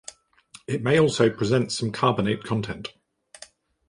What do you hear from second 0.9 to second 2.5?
also present some carbonate